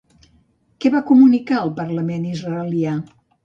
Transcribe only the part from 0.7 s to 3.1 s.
Què va comunicar el parlament israelià?